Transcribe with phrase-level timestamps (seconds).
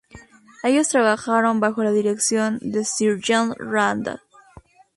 [0.63, 4.19] Ellos trabajaron bajo la dirección de Sir John Randall.